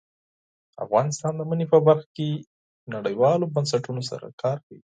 افغانستان 0.85 1.33
د 1.35 1.41
منی 1.49 1.65
په 1.73 1.77
برخه 1.87 2.09
کې 2.17 2.29
نړیوالو 2.95 3.51
بنسټونو 3.55 4.01
سره 4.09 4.25
کار 4.41 4.57
کوي. 4.65 4.81